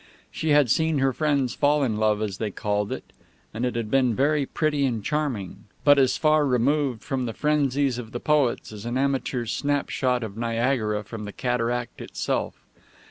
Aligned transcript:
She 0.31 0.49
had 0.49 0.71
seen 0.71 0.97
her 0.97 1.13
friends 1.13 1.53
fall 1.53 1.83
in 1.83 1.95
love, 1.97 2.23
as 2.23 2.39
they 2.39 2.49
called 2.49 2.91
it, 2.91 3.13
and 3.53 3.63
it 3.67 3.75
had 3.75 3.91
been 3.91 4.15
very 4.15 4.47
pretty 4.47 4.83
and 4.83 5.05
charming, 5.05 5.65
but 5.83 5.99
as 5.99 6.17
far 6.17 6.43
removed 6.43 7.03
from 7.03 7.27
the 7.27 7.33
frenzies 7.35 7.99
of 7.99 8.11
the 8.11 8.19
poets 8.19 8.71
as 8.71 8.83
an 8.83 8.97
amateur's 8.97 9.51
snapshot 9.51 10.23
of 10.23 10.37
Niagara 10.37 11.03
from 11.03 11.25
the 11.25 11.31
cataract 11.31 12.01
itself. 12.01 12.55